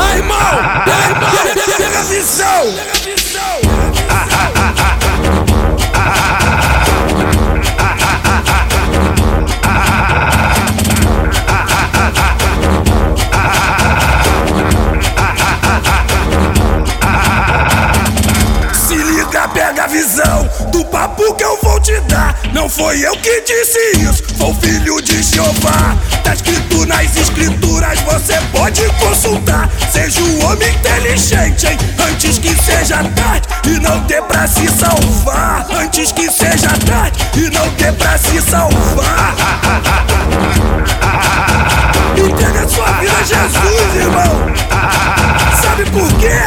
[0.00, 0.36] Ai, irmão!
[0.36, 1.30] Ai, irmão!
[1.76, 2.74] Pega a visão!
[18.72, 22.38] Se liga, pega a visão do papo que eu vou te dar.
[22.52, 25.96] Não foi eu que disse isso, foi o filho de Jeová.
[26.22, 27.97] Tá escrito nas escrituras
[30.48, 31.78] homem inteligente, hein?
[32.10, 35.66] Antes que seja tarde e não ter pra se salvar.
[35.70, 39.34] Antes que seja tarde e não ter pra se salvar.
[42.16, 44.52] Entrega sua vida a Jesus, irmão.
[45.60, 46.38] Sabe por quê?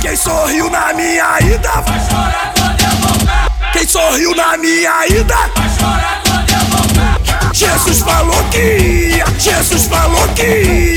[0.00, 3.46] Quem sorriu na minha ida Vai chorar quando eu voltar.
[3.72, 5.19] Quem sorriu na minha ida
[7.80, 8.58] Jesus falou que
[9.16, 10.42] ia, Jesus falou que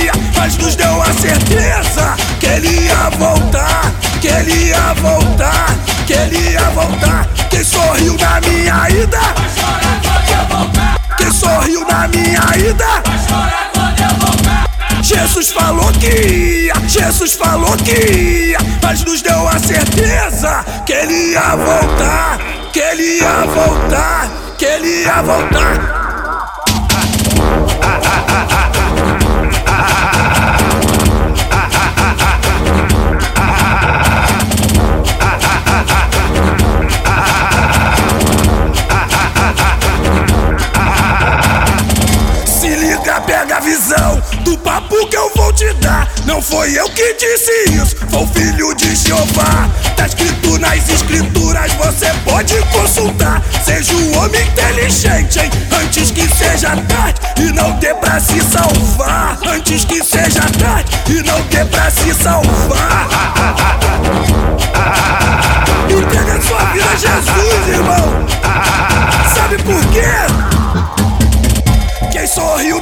[0.03, 6.12] ia, mas nos deu a certeza que ele ia voltar, que ele ia voltar, que
[6.12, 7.25] ele ia voltar.
[7.50, 11.00] Quem sorriu na minha ida, Vai chorar quando eu voltar.
[11.17, 14.64] quem sorriu na minha ida, Vai chorar quando eu voltar.
[15.02, 21.31] Jesus falou que ia, Jesus falou que ia, mas nos deu a certeza que ele
[21.31, 22.40] ia voltar,
[22.73, 26.03] que ele ia voltar, que ele ia voltar.
[43.64, 46.08] Visão do papo que eu vou te dar.
[46.25, 49.69] Não foi eu que disse isso, foi o filho de Jeová.
[49.95, 53.41] Tá escrito nas escrituras, você pode consultar.
[53.64, 55.50] Seja um homem inteligente, hein?
[55.81, 59.39] Antes que seja tarde e não ter pra se salvar.
[59.47, 62.93] Antes que seja tarde e não ter pra se salvar.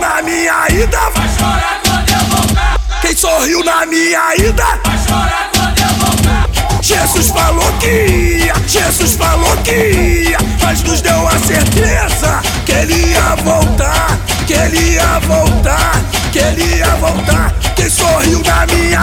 [0.02, 2.80] Na minha ida, Vai chorar quando eu voltar.
[3.02, 6.82] quem sorriu na minha ida, Vai chorar quando eu voltar.
[6.82, 9.72] Jesus falou que ia, Jesus falou que
[10.30, 14.18] ia, mas nos deu a certeza que ele ia voltar,
[14.48, 16.02] que ele ia voltar,
[16.34, 17.54] que ele ia voltar.
[17.76, 19.01] Quem sorriu na minha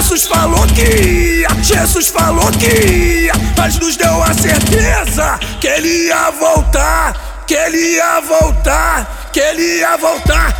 [0.00, 6.06] Jesus falou que ia, Jesus falou que ia, mas nos deu a certeza que ele
[6.06, 10.56] ia voltar, que ele ia voltar, que ele ia voltar.